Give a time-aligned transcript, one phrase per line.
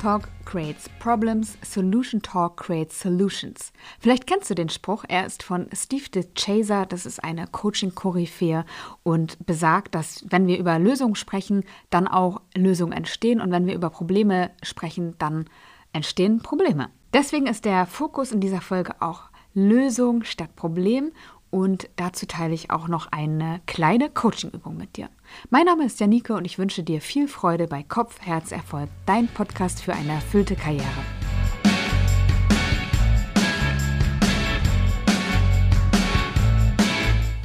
[0.00, 3.72] Talk creates problems, Solution Talk creates solutions.
[3.98, 8.64] Vielleicht kennst du den Spruch, er ist von Steve DeChaser, das ist eine Coaching-Koryphäe
[9.02, 13.74] und besagt, dass wenn wir über Lösungen sprechen, dann auch Lösungen entstehen und wenn wir
[13.74, 15.44] über Probleme sprechen, dann
[15.92, 16.88] entstehen Probleme.
[17.12, 21.12] Deswegen ist der Fokus in dieser Folge auch Lösung statt Problem
[21.50, 25.08] und dazu teile ich auch noch eine kleine Coachingübung mit dir.
[25.50, 29.28] Mein Name ist Janike und ich wünsche dir viel Freude bei Kopf, Herz, Erfolg, dein
[29.28, 30.86] Podcast für eine erfüllte Karriere.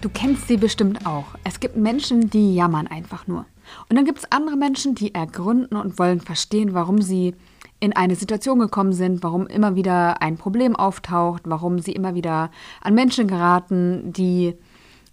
[0.00, 1.26] Du kennst sie bestimmt auch.
[1.44, 3.44] Es gibt Menschen, die jammern einfach nur.
[3.90, 7.34] Und dann gibt es andere Menschen, die ergründen und wollen verstehen, warum sie
[7.80, 12.50] in eine Situation gekommen sind, warum immer wieder ein Problem auftaucht, warum sie immer wieder
[12.82, 14.54] an Menschen geraten, die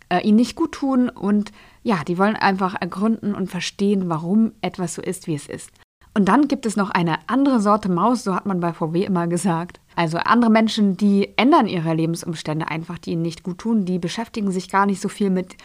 [0.10, 1.52] äh, ihnen nicht gut tun und
[1.84, 5.72] ja, die wollen einfach ergründen und verstehen, warum etwas so ist, wie es ist.
[6.14, 9.28] Und dann gibt es noch eine andere Sorte Maus, so hat man bei VW immer
[9.28, 9.80] gesagt.
[9.96, 14.52] Also andere Menschen, die ändern ihre Lebensumstände einfach, die ihnen nicht gut tun, die beschäftigen
[14.52, 15.56] sich gar nicht so viel mit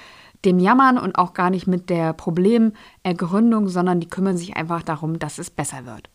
[0.44, 5.18] dem Jammern und auch gar nicht mit der Problemergründung, sondern die kümmern sich einfach darum,
[5.18, 6.10] dass es besser wird.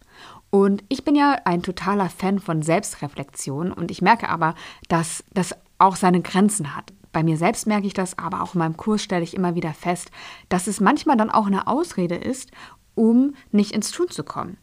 [0.50, 4.56] Und ich bin ja ein totaler Fan von Selbstreflexion und ich merke aber,
[4.88, 6.94] dass das auch seine Grenzen hat.
[7.12, 9.74] Bei mir selbst merke ich das, aber auch in meinem Kurs stelle ich immer wieder
[9.74, 10.12] fest,
[10.50, 12.52] dass es manchmal dann auch eine Ausrede ist,
[12.96, 14.58] um nicht ins Tun zu kommen.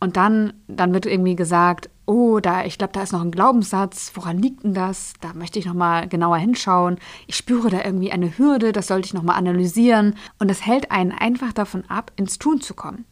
[0.00, 4.12] Und dann, dann wird irgendwie gesagt, oh, da, ich glaube, da ist noch ein Glaubenssatz,
[4.14, 5.12] woran liegt denn das?
[5.20, 6.98] Da möchte ich nochmal genauer hinschauen.
[7.26, 10.14] Ich spüre da irgendwie eine Hürde, das sollte ich nochmal analysieren.
[10.38, 13.04] Und das hält einen einfach davon ab, ins Tun zu kommen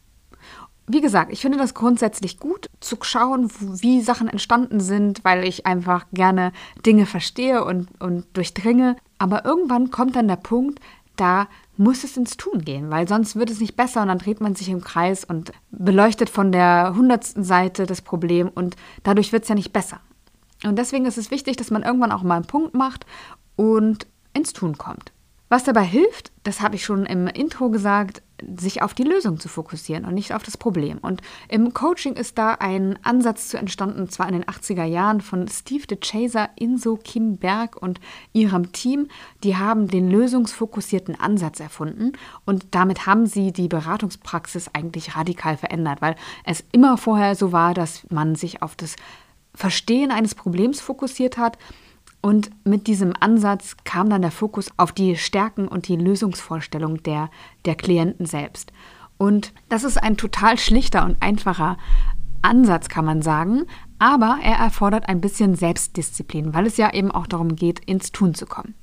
[0.88, 5.66] wie gesagt, ich finde das grundsätzlich gut, zu schauen, wie Sachen entstanden sind, weil ich
[5.66, 6.52] einfach gerne
[6.84, 8.96] Dinge verstehe und, und durchdringe.
[9.18, 10.80] Aber irgendwann kommt dann der Punkt,
[11.16, 14.40] da muss es ins Tun gehen, weil sonst wird es nicht besser und dann dreht
[14.40, 19.42] man sich im Kreis und beleuchtet von der hundertsten Seite das Problem und dadurch wird
[19.42, 20.00] es ja nicht besser.
[20.64, 23.06] Und deswegen ist es wichtig, dass man irgendwann auch mal einen Punkt macht
[23.56, 25.12] und ins Tun kommt.
[25.48, 28.22] Was dabei hilft, das habe ich schon im Intro gesagt,
[28.58, 30.98] sich auf die Lösung zu fokussieren und nicht auf das Problem.
[30.98, 35.46] Und im Coaching ist da ein Ansatz zu entstanden, zwar in den 80er Jahren von
[35.46, 38.00] Steve DeChaser, Inso Kim Berg und
[38.32, 39.06] ihrem Team.
[39.44, 42.12] Die haben den lösungsfokussierten Ansatz erfunden
[42.44, 47.72] und damit haben sie die Beratungspraxis eigentlich radikal verändert, weil es immer vorher so war,
[47.72, 48.96] dass man sich auf das
[49.54, 51.56] Verstehen eines Problems fokussiert hat
[52.26, 57.30] und mit diesem Ansatz kam dann der Fokus auf die Stärken und die Lösungsvorstellung der,
[57.64, 58.72] der Klienten selbst.
[59.16, 61.76] Und das ist ein total schlichter und einfacher
[62.42, 63.62] Ansatz, kann man sagen,
[64.00, 68.34] aber er erfordert ein bisschen Selbstdisziplin, weil es ja eben auch darum geht, ins Tun
[68.34, 68.74] zu kommen.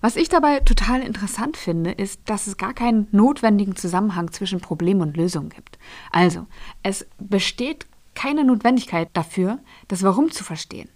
[0.00, 5.00] Was ich dabei total interessant finde, ist, dass es gar keinen notwendigen Zusammenhang zwischen Problem
[5.02, 5.78] und Lösung gibt.
[6.10, 6.48] Also,
[6.82, 10.88] es besteht keine Notwendigkeit dafür, das Warum zu verstehen.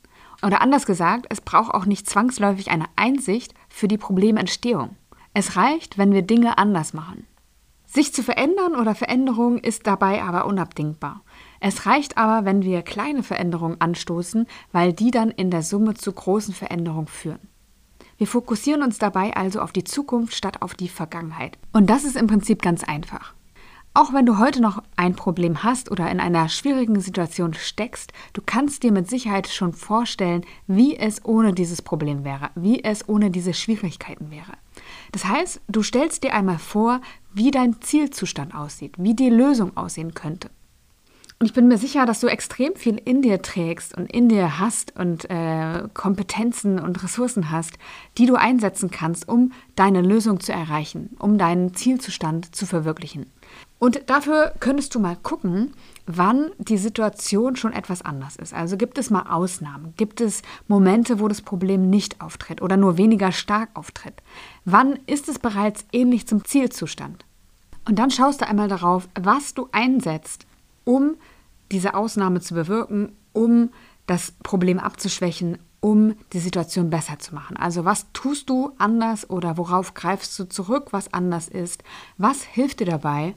[0.42, 4.96] Oder anders gesagt, es braucht auch nicht zwangsläufig eine Einsicht für die Problementstehung.
[5.34, 7.26] Es reicht, wenn wir Dinge anders machen.
[7.86, 11.22] Sich zu verändern oder Veränderung ist dabei aber unabdingbar.
[11.60, 16.12] Es reicht aber, wenn wir kleine Veränderungen anstoßen, weil die dann in der Summe zu
[16.12, 17.48] großen Veränderungen führen.
[18.18, 21.58] Wir fokussieren uns dabei also auf die Zukunft statt auf die Vergangenheit.
[21.72, 23.34] Und das ist im Prinzip ganz einfach.
[23.96, 28.42] Auch wenn du heute noch ein Problem hast oder in einer schwierigen Situation steckst, du
[28.44, 33.30] kannst dir mit Sicherheit schon vorstellen, wie es ohne dieses Problem wäre, wie es ohne
[33.30, 34.52] diese Schwierigkeiten wäre.
[35.12, 37.00] Das heißt, du stellst dir einmal vor,
[37.32, 40.50] wie dein Zielzustand aussieht, wie die Lösung aussehen könnte.
[41.38, 44.58] Und ich bin mir sicher, dass du extrem viel in dir trägst und in dir
[44.58, 47.78] hast und äh, Kompetenzen und Ressourcen hast,
[48.18, 53.24] die du einsetzen kannst, um deine Lösung zu erreichen, um deinen Zielzustand zu verwirklichen.
[53.78, 55.74] Und dafür könntest du mal gucken,
[56.06, 58.54] wann die Situation schon etwas anders ist.
[58.54, 59.92] Also gibt es mal Ausnahmen?
[59.96, 64.22] Gibt es Momente, wo das Problem nicht auftritt oder nur weniger stark auftritt?
[64.64, 67.24] Wann ist es bereits ähnlich zum Zielzustand?
[67.86, 70.46] Und dann schaust du einmal darauf, was du einsetzt,
[70.84, 71.16] um
[71.70, 73.70] diese Ausnahme zu bewirken, um
[74.06, 77.56] das Problem abzuschwächen, um die Situation besser zu machen.
[77.56, 81.84] Also was tust du anders oder worauf greifst du zurück, was anders ist?
[82.16, 83.34] Was hilft dir dabei,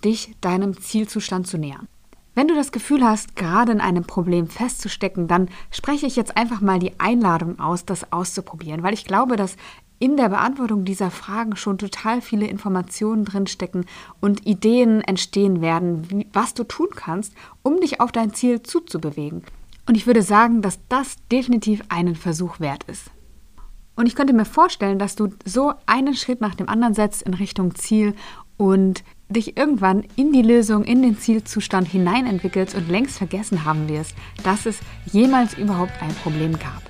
[0.00, 1.88] dich deinem Zielzustand zu nähern.
[2.34, 6.60] Wenn du das Gefühl hast, gerade in einem Problem festzustecken, dann spreche ich jetzt einfach
[6.60, 9.56] mal die Einladung aus, das auszuprobieren, weil ich glaube, dass
[9.98, 13.86] in der Beantwortung dieser Fragen schon total viele Informationen drinstecken
[14.20, 19.42] und Ideen entstehen werden, wie, was du tun kannst, um dich auf dein Ziel zuzubewegen.
[19.88, 23.10] Und ich würde sagen, dass das definitiv einen Versuch wert ist.
[23.96, 27.34] Und ich könnte mir vorstellen, dass du so einen Schritt nach dem anderen setzt in
[27.34, 28.14] Richtung Ziel
[28.56, 34.14] und dich irgendwann in die Lösung, in den Zielzustand hineinentwickelst und längst vergessen haben wirst,
[34.42, 34.80] dass es
[35.12, 36.82] jemals überhaupt ein Problem gab.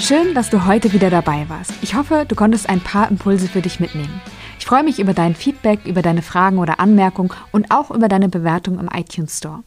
[0.00, 1.72] Schön, dass du heute wieder dabei warst.
[1.82, 4.20] Ich hoffe, du konntest ein paar Impulse für dich mitnehmen.
[4.58, 8.28] Ich freue mich über dein Feedback, über deine Fragen oder Anmerkungen und auch über deine
[8.28, 9.62] Bewertung im iTunes Store.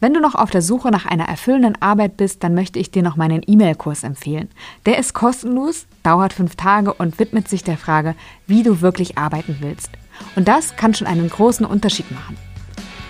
[0.00, 3.02] Wenn du noch auf der Suche nach einer erfüllenden Arbeit bist, dann möchte ich dir
[3.02, 4.48] noch meinen E-Mail-Kurs empfehlen.
[4.86, 8.14] Der ist kostenlos, dauert fünf Tage und widmet sich der Frage,
[8.46, 9.90] wie du wirklich arbeiten willst.
[10.36, 12.36] Und das kann schon einen großen Unterschied machen.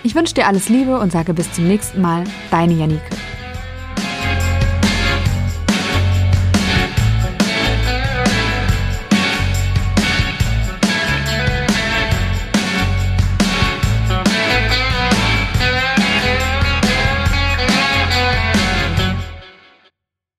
[0.03, 3.28] Ich wünsche dir alles Liebe und sage bis zum nächsten Mal, deine Janike.